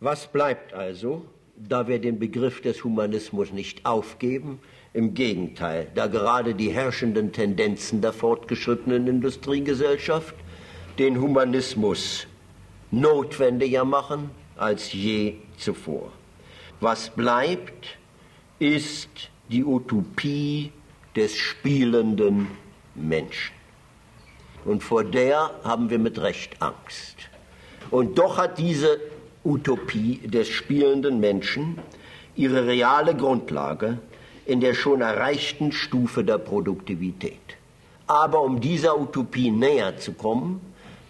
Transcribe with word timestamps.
Was 0.00 0.28
bleibt 0.28 0.74
also, 0.74 1.24
da 1.56 1.88
wir 1.88 1.98
den 1.98 2.20
Begriff 2.20 2.60
des 2.60 2.84
Humanismus 2.84 3.50
nicht 3.50 3.84
aufgeben? 3.84 4.60
Im 4.92 5.12
Gegenteil, 5.12 5.88
da 5.94 6.06
gerade 6.06 6.54
die 6.54 6.70
herrschenden 6.70 7.32
Tendenzen 7.32 8.00
der 8.00 8.12
fortgeschrittenen 8.12 9.08
Industriegesellschaft 9.08 10.34
den 10.98 11.20
Humanismus 11.20 12.28
notwendiger 12.92 13.84
machen 13.84 14.30
als 14.56 14.92
je 14.92 15.34
zuvor. 15.56 16.12
Was 16.80 17.10
bleibt, 17.10 17.98
ist 18.60 19.30
die 19.50 19.64
Utopie 19.64 20.72
des 21.16 21.36
spielenden 21.36 22.46
Menschen. 22.94 23.54
Und 24.64 24.84
vor 24.84 25.02
der 25.02 25.50
haben 25.64 25.90
wir 25.90 25.98
mit 25.98 26.20
Recht 26.20 26.62
Angst. 26.62 27.16
Und 27.90 28.18
doch 28.18 28.38
hat 28.38 28.58
diese 28.58 29.00
Utopie 29.44 30.20
des 30.24 30.48
spielenden 30.48 31.20
Menschen 31.20 31.78
ihre 32.36 32.66
reale 32.66 33.14
Grundlage 33.14 33.98
in 34.46 34.60
der 34.60 34.74
schon 34.74 35.00
erreichten 35.00 35.72
Stufe 35.72 36.24
der 36.24 36.38
Produktivität. 36.38 37.38
Aber 38.06 38.42
um 38.42 38.60
dieser 38.60 38.98
Utopie 38.98 39.50
näher 39.50 39.98
zu 39.98 40.12
kommen, 40.12 40.60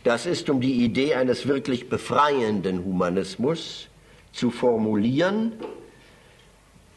das 0.04 0.26
ist 0.26 0.50
um 0.50 0.60
die 0.60 0.84
Idee 0.84 1.14
eines 1.14 1.46
wirklich 1.46 1.88
befreienden 1.88 2.84
Humanismus 2.84 3.88
zu 4.32 4.50
formulieren, 4.50 5.52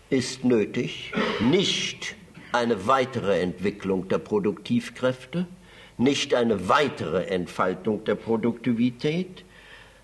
ist 0.09 0.43
nötig, 0.43 1.13
nicht 1.39 2.15
eine 2.51 2.87
weitere 2.87 3.39
Entwicklung 3.39 4.07
der 4.07 4.17
Produktivkräfte, 4.17 5.47
nicht 5.97 6.33
eine 6.33 6.67
weitere 6.67 7.25
Entfaltung 7.25 8.03
der 8.03 8.15
Produktivität, 8.15 9.45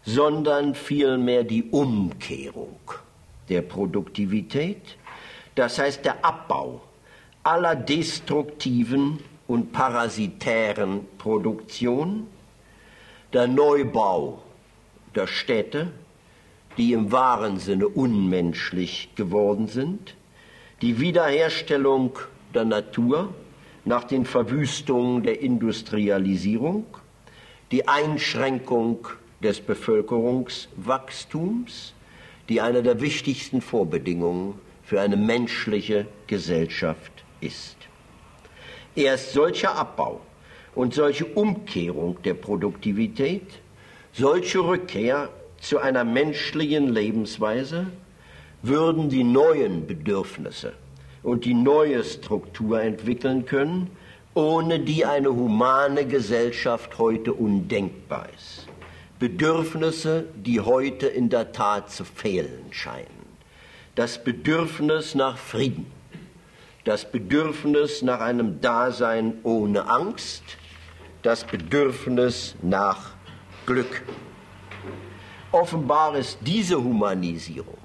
sondern 0.07 0.73
vielmehr 0.73 1.43
die 1.43 1.63
Umkehrung 1.63 2.79
der 3.49 3.61
Produktivität, 3.61 4.81
das 5.53 5.79
heißt 5.79 6.05
der 6.05 6.23
Abbau 6.23 6.81
aller 7.43 7.75
destruktiven 7.75 9.19
und 9.47 9.73
parasitären 9.73 11.01
Produktion, 11.17 12.25
der 13.33 13.47
Neubau 13.47 14.41
der 15.13 15.27
Städte, 15.27 15.91
die 16.77 16.93
im 16.93 17.11
wahren 17.11 17.59
Sinne 17.59 17.89
unmenschlich 17.89 19.09
geworden 19.15 19.67
sind, 19.67 20.15
die 20.81 21.01
Wiederherstellung 21.01 22.17
der 22.53 22.63
Natur 22.63 23.33
nach 23.83 24.05
den 24.05 24.25
Verwüstungen 24.25 25.23
der 25.23 25.41
Industrialisierung, 25.41 26.85
die 27.71 27.89
Einschränkung 27.89 29.05
des 29.43 29.61
Bevölkerungswachstums, 29.61 31.93
die 32.49 32.59
eine 32.61 32.83
der 32.83 33.01
wichtigsten 33.01 33.61
Vorbedingungen 33.61 34.59
für 34.83 35.01
eine 35.01 35.17
menschliche 35.17 36.05
Gesellschaft 36.27 37.11
ist. 37.41 37.75
Erst 38.95 39.33
solcher 39.33 39.75
Abbau 39.75 40.21
und 40.75 40.93
solche 40.93 41.25
Umkehrung 41.25 42.21
der 42.23 42.35
Produktivität, 42.35 43.59
solche 44.13 44.59
Rückkehr 44.59 45.29
zu 45.59 45.79
einer 45.79 46.03
menschlichen 46.03 46.87
Lebensweise 46.87 47.87
würden 48.61 49.09
die 49.09 49.23
neuen 49.23 49.85
Bedürfnisse 49.85 50.73
und 51.23 51.45
die 51.45 51.53
neue 51.53 52.03
Struktur 52.03 52.81
entwickeln 52.81 53.45
können, 53.45 53.89
ohne 54.33 54.79
die 54.79 55.05
eine 55.05 55.29
humane 55.29 56.05
Gesellschaft 56.05 56.97
heute 56.97 57.33
undenkbar 57.33 58.27
ist. 58.35 58.67
Bedürfnisse, 59.19 60.25
die 60.35 60.61
heute 60.61 61.07
in 61.07 61.29
der 61.29 61.51
Tat 61.51 61.91
zu 61.91 62.05
fehlen 62.05 62.65
scheinen. 62.71 63.07
Das 63.95 64.23
Bedürfnis 64.23 65.15
nach 65.15 65.37
Frieden, 65.37 65.87
das 66.83 67.11
Bedürfnis 67.11 68.03
nach 68.03 68.19
einem 68.19 68.61
Dasein 68.61 69.39
ohne 69.41 69.89
Angst, 69.89 70.43
das 71.23 71.43
Bedürfnis 71.43 72.55
nach 72.61 73.15
Glück. 73.65 74.03
Offenbar 75.51 76.15
ist 76.15 76.37
diese 76.41 76.81
Humanisierung, 76.81 77.77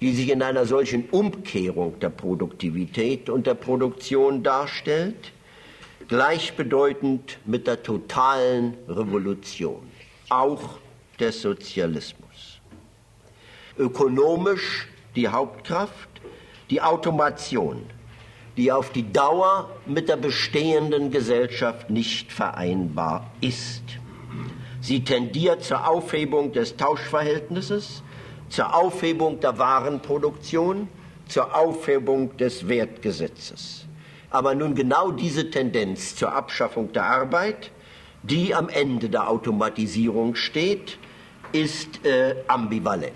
die 0.00 0.12
sich 0.12 0.30
in 0.30 0.42
einer 0.42 0.66
solchen 0.66 1.08
Umkehrung 1.10 2.00
der 2.00 2.10
Produktivität 2.10 3.30
und 3.30 3.46
der 3.46 3.54
Produktion 3.54 4.42
darstellt, 4.42 5.32
gleichbedeutend 6.08 7.38
mit 7.44 7.66
der 7.68 7.82
totalen 7.84 8.74
Revolution, 8.88 9.88
auch 10.28 10.78
des 11.18 11.42
Sozialismus. 11.42 12.60
Ökonomisch 13.78 14.88
die 15.14 15.28
Hauptkraft, 15.28 16.08
die 16.70 16.80
Automation, 16.80 17.84
die 18.56 18.72
auf 18.72 18.90
die 18.90 19.12
Dauer 19.12 19.70
mit 19.86 20.08
der 20.08 20.16
bestehenden 20.16 21.10
Gesellschaft 21.10 21.90
nicht 21.90 22.32
vereinbar 22.32 23.30
ist. 23.40 23.82
Sie 24.80 25.04
tendiert 25.04 25.64
zur 25.64 25.86
Aufhebung 25.88 26.52
des 26.52 26.76
Tauschverhältnisses, 26.76 28.02
zur 28.48 28.74
Aufhebung 28.74 29.40
der 29.40 29.58
Warenproduktion, 29.58 30.88
zur 31.28 31.54
Aufhebung 31.54 32.36
des 32.36 32.68
Wertgesetzes. 32.68 33.86
Aber 34.30 34.54
nun 34.54 34.74
genau 34.74 35.10
diese 35.10 35.50
Tendenz 35.50 36.14
zur 36.14 36.32
Abschaffung 36.32 36.92
der 36.92 37.04
Arbeit, 37.04 37.70
die 38.28 38.54
am 38.54 38.68
Ende 38.68 39.08
der 39.08 39.30
Automatisierung 39.30 40.34
steht, 40.34 40.98
ist 41.52 42.04
äh, 42.04 42.36
ambivalent. 42.48 43.14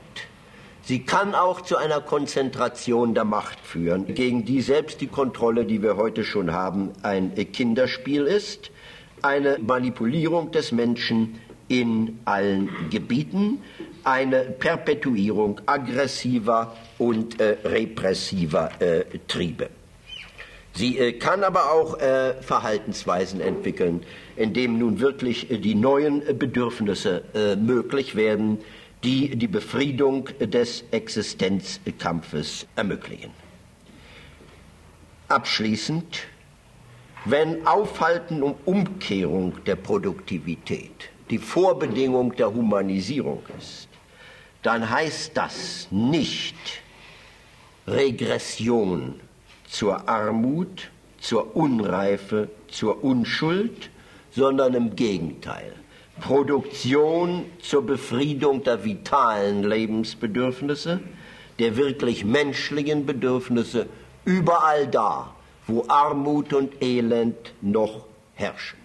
Sie 0.82 1.04
kann 1.04 1.34
auch 1.34 1.60
zu 1.60 1.76
einer 1.76 2.00
Konzentration 2.00 3.14
der 3.14 3.24
Macht 3.24 3.60
führen, 3.60 4.14
gegen 4.14 4.44
die 4.44 4.60
selbst 4.60 5.00
die 5.00 5.06
Kontrolle, 5.06 5.64
die 5.64 5.82
wir 5.82 5.96
heute 5.96 6.24
schon 6.24 6.52
haben, 6.52 6.90
ein 7.02 7.34
Kinderspiel 7.52 8.24
ist, 8.24 8.70
eine 9.22 9.58
Manipulierung 9.58 10.50
des 10.50 10.72
Menschen 10.72 11.38
in 11.68 12.18
allen 12.24 12.70
Gebieten, 12.90 13.62
eine 14.02 14.40
Perpetuierung 14.40 15.60
aggressiver 15.66 16.76
und 16.98 17.40
äh, 17.40 17.58
repressiver 17.64 18.70
äh, 18.80 19.04
Triebe. 19.28 19.68
Sie 20.72 20.98
äh, 20.98 21.12
kann 21.12 21.42
aber 21.42 21.72
auch 21.72 21.98
äh, 21.98 22.34
Verhaltensweisen 22.42 23.40
entwickeln, 23.40 24.04
in 24.36 24.52
denen 24.52 24.78
nun 24.78 25.00
wirklich 25.00 25.50
äh, 25.50 25.58
die 25.58 25.74
neuen 25.74 26.38
Bedürfnisse 26.38 27.24
äh, 27.34 27.56
möglich 27.56 28.14
werden, 28.14 28.58
die 29.02 29.36
die 29.36 29.48
Befriedung 29.48 30.28
des 30.38 30.84
Existenzkampfes 30.90 32.66
ermöglichen. 32.76 33.30
Abschließend, 35.28 36.26
wenn 37.24 37.66
Aufhalten 37.66 38.42
und 38.42 38.56
Umkehrung 38.66 39.54
der 39.64 39.76
Produktivität 39.76 41.10
die 41.30 41.38
Vorbedingung 41.38 42.34
der 42.34 42.52
Humanisierung 42.52 43.42
ist, 43.58 43.88
dann 44.62 44.90
heißt 44.90 45.36
das 45.36 45.88
nicht 45.90 46.56
Regression 47.86 49.20
zur 49.70 50.08
Armut, 50.08 50.90
zur 51.20 51.54
Unreife, 51.54 52.48
zur 52.68 53.04
Unschuld, 53.04 53.90
sondern 54.30 54.74
im 54.74 54.96
Gegenteil 54.96 55.74
Produktion 56.20 57.46
zur 57.62 57.84
Befriedung 57.86 58.62
der 58.62 58.84
vitalen 58.84 59.64
Lebensbedürfnisse, 59.64 61.00
der 61.58 61.76
wirklich 61.76 62.24
menschlichen 62.24 63.06
Bedürfnisse, 63.06 63.86
überall 64.24 64.86
da, 64.86 65.34
wo 65.66 65.84
Armut 65.88 66.52
und 66.52 66.82
Elend 66.82 67.54
noch 67.62 68.04
herrschen. 68.34 68.78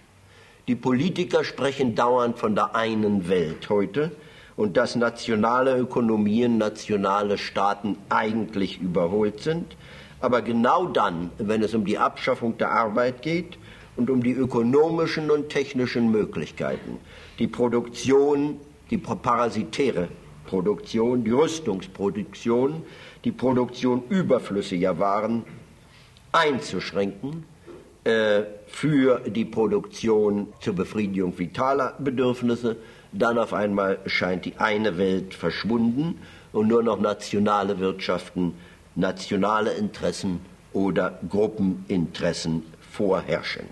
Die 0.66 0.74
Politiker 0.74 1.44
sprechen 1.44 1.94
dauernd 1.94 2.38
von 2.38 2.54
der 2.54 2.74
einen 2.74 3.28
Welt 3.28 3.68
heute 3.68 4.12
und 4.56 4.76
dass 4.76 4.96
nationale 4.96 5.78
Ökonomien, 5.78 6.58
nationale 6.58 7.38
Staaten 7.38 7.98
eigentlich 8.08 8.80
überholt 8.80 9.40
sind. 9.40 9.76
Aber 10.20 10.42
genau 10.42 10.86
dann, 10.86 11.30
wenn 11.38 11.62
es 11.62 11.74
um 11.74 11.84
die 11.84 11.98
Abschaffung 11.98 12.56
der 12.58 12.70
Arbeit 12.70 13.22
geht 13.22 13.58
und 13.96 14.10
um 14.10 14.22
die 14.22 14.32
ökonomischen 14.32 15.30
und 15.30 15.48
technischen 15.48 16.10
Möglichkeiten, 16.10 16.98
die 17.38 17.46
Produktion, 17.46 18.60
die 18.90 18.98
parasitäre 18.98 20.08
Produktion, 20.46 21.24
die 21.24 21.32
Rüstungsproduktion, 21.32 22.82
die 23.24 23.32
Produktion 23.32 24.04
überflüssiger 24.08 24.98
Waren 24.98 25.44
einzuschränken 26.32 27.44
äh, 28.04 28.42
für 28.66 29.20
die 29.26 29.44
Produktion 29.44 30.48
zur 30.60 30.74
Befriedigung 30.74 31.36
vitaler 31.36 31.94
Bedürfnisse. 31.98 32.76
Dann 33.12 33.38
auf 33.38 33.52
einmal 33.52 33.98
scheint 34.06 34.44
die 34.44 34.56
eine 34.58 34.98
Welt 34.98 35.34
verschwunden 35.34 36.20
und 36.52 36.68
nur 36.68 36.82
noch 36.82 37.00
nationale 37.00 37.78
Wirtschaften, 37.80 38.54
nationale 38.96 39.72
Interessen 39.72 40.40
oder 40.72 41.18
Gruppeninteressen 41.28 42.64
vorherrschend. 42.90 43.70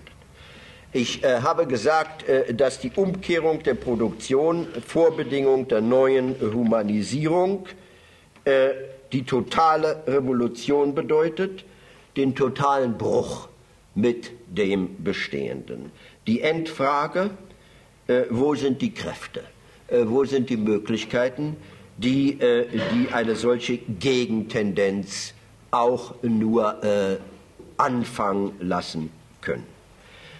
Ich 0.93 1.23
äh, 1.23 1.41
habe 1.41 1.67
gesagt, 1.67 2.27
äh, 2.29 2.53
dass 2.53 2.79
die 2.79 2.91
Umkehrung 2.95 3.61
der 3.63 3.73
Produktion 3.73 4.67
Vorbedingung 4.87 5.67
der 5.67 5.81
neuen 5.81 6.35
Humanisierung 6.39 7.67
äh, 8.45 8.69
die 9.11 9.23
totale 9.23 10.03
Revolution 10.07 10.95
bedeutet, 10.95 11.65
den 12.15 12.33
totalen 12.33 12.97
Bruch 12.97 13.49
mit 13.93 14.31
dem 14.47 15.03
Bestehenden. 15.03 15.91
Die 16.27 16.41
Endfrage, 16.41 17.31
äh, 18.07 18.23
wo 18.29 18.55
sind 18.55 18.81
die 18.81 18.93
Kräfte, 18.93 19.43
äh, 19.87 20.05
wo 20.05 20.25
sind 20.25 20.49
die 20.49 20.57
Möglichkeiten, 20.57 21.57
die, 21.97 22.39
äh, 22.39 22.67
die 22.93 23.13
eine 23.13 23.35
solche 23.35 23.77
Gegentendenz 23.77 25.33
auch 25.71 26.15
nur 26.21 26.79
anfangen 27.75 28.53
lassen 28.61 29.11
können. 29.41 29.65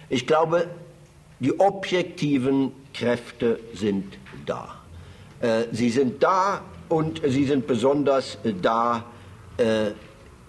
Ich 0.08 0.26
glaube, 0.26 0.68
die 1.40 1.58
objektiven 1.58 2.72
Kräfte 2.94 3.60
sind 3.74 4.18
da. 4.46 4.80
Äh, 5.40 5.64
sie 5.72 5.90
sind 5.90 6.22
da 6.22 6.62
und 6.88 7.20
sie 7.26 7.44
sind 7.44 7.66
besonders 7.66 8.38
da 8.62 9.04
äh, 9.58 9.90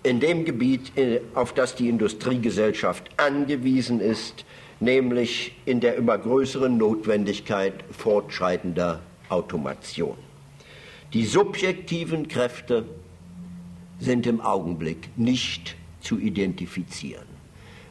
in 0.03 0.19
dem 0.19 0.45
Gebiet, 0.45 0.97
äh, 0.97 1.21
auf 1.33 1.53
das 1.53 1.75
die 1.75 1.89
Industriegesellschaft 1.89 3.09
angewiesen 3.17 3.99
ist, 3.99 4.45
nämlich 4.79 5.55
in 5.65 5.81
der 5.81 5.95
immer 5.95 6.17
größeren 6.17 6.77
Notwendigkeit 6.77 7.73
fortschreitender 7.91 9.01
Automation. 9.27 10.26
Die 11.13 11.25
subjektiven 11.25 12.27
Kräfte 12.27 12.85
sind 13.99 14.27
im 14.27 14.41
Augenblick 14.41 15.09
nicht 15.17 15.75
zu 16.01 16.19
identifizieren. 16.19 17.25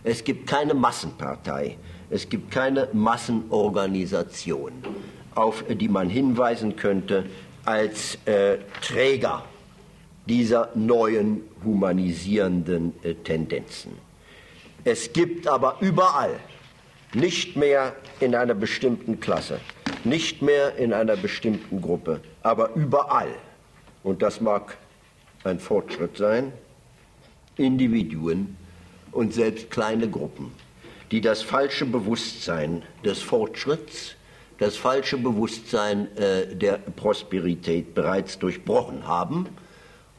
Es 0.05 0.23
gibt 0.23 0.47
keine 0.47 0.75
Massenpartei, 0.75 1.79
es 2.11 2.29
gibt 2.29 2.51
keine 2.51 2.89
Massenorganisation, 2.93 4.73
auf 5.35 5.65
die 5.69 5.89
man 5.89 6.09
hinweisen 6.09 6.77
könnte 6.77 7.25
als 7.65 8.19
äh, 8.27 8.59
Träger 8.83 9.45
dieser 10.27 10.71
neuen 10.75 11.41
humanisierenden 11.65 12.93
äh, 13.03 13.15
Tendenzen. 13.15 13.93
Es 14.85 15.13
gibt 15.13 15.49
aber 15.49 15.79
überall, 15.81 16.39
nicht 17.15 17.57
mehr 17.57 17.97
in 18.21 18.35
einer 18.35 18.55
bestimmten 18.55 19.19
Klasse, 19.21 19.61
nicht 20.07 20.41
mehr 20.41 20.77
in 20.77 20.93
einer 20.93 21.17
bestimmten 21.17 21.83
Gruppe, 21.83 22.21
aber 22.43 22.75
überall, 22.75 23.35
und 24.03 24.23
das 24.23 24.41
mag 24.41 24.77
ein 25.45 25.61
Fortschritt 25.61 26.17
sein, 26.17 26.53
Individuen, 27.57 28.57
und 29.17 29.33
selbst 29.33 29.71
kleine 29.71 30.09
Gruppen, 30.09 30.53
die 31.11 31.21
das 31.21 31.43
falsche 31.43 31.87
Bewusstsein 31.87 32.83
des 33.05 33.23
Fortschritts, 33.23 34.15
das 34.59 34.77
falsche 34.77 35.17
Bewusstsein 35.17 36.15
äh, 36.17 36.55
der 36.55 36.79
Prosperität 36.79 37.95
bereits 37.95 38.39
durchbrochen 38.39 39.07
haben 39.07 39.49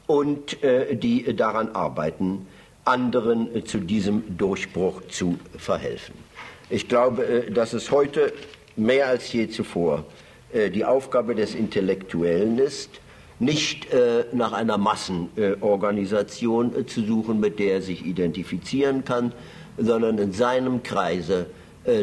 und 0.06 0.62
äh, 0.62 0.96
die 0.96 1.34
daran 1.34 1.70
arbeiten, 1.70 2.46
anderen 2.84 3.54
äh, 3.54 3.64
zu 3.64 3.78
diesem 3.78 4.36
Durchbruch 4.36 5.02
zu 5.08 5.38
verhelfen. 5.56 6.14
Ich 6.70 6.88
glaube, 6.88 7.24
äh, 7.24 7.50
dass 7.50 7.72
es 7.72 7.90
heute 7.90 8.32
mehr 8.78 9.08
als 9.08 9.32
je 9.32 9.48
zuvor 9.48 10.04
äh, 10.52 10.70
die 10.70 10.84
Aufgabe 10.84 11.34
des 11.34 11.54
Intellektuellen 11.54 12.58
ist, 12.58 12.90
nicht 13.38 13.92
äh, 13.92 14.24
nach 14.32 14.52
einer 14.52 14.78
Massenorganisation 14.78 16.74
äh, 16.74 16.86
zu 16.86 17.04
suchen, 17.04 17.38
mit 17.40 17.58
der 17.58 17.74
er 17.74 17.82
sich 17.82 18.04
identifizieren 18.04 19.04
kann, 19.04 19.32
sondern 19.76 20.18
in 20.18 20.32
seinem 20.32 20.82
Kreise 20.82 21.46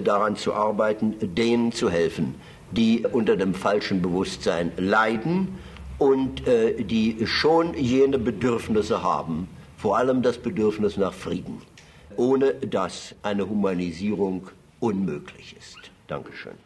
daran 0.04 0.36
zu 0.36 0.54
arbeiten, 0.54 1.14
denen 1.36 1.72
zu 1.72 1.92
helfen, 1.92 2.36
die 2.72 3.06
unter 3.12 3.36
dem 3.36 3.54
falschen 3.54 4.02
Bewusstsein 4.02 4.72
leiden 4.78 5.60
und 6.00 6.42
die 6.80 7.18
schon 7.26 7.76
jene 7.76 8.18
Bedürfnisse 8.18 9.04
haben, 9.04 9.48
vor 9.78 9.98
allem 9.98 10.24
das 10.24 10.40
Bedürfnis 10.40 10.98
nach 10.98 11.14
Frieden, 11.14 11.62
ohne 12.16 12.54
dass 12.54 13.14
eine 13.22 13.48
Humanisierung 13.48 14.48
unmöglich 14.80 15.56
ist. 15.60 15.92
Dankeschön. 16.08 16.65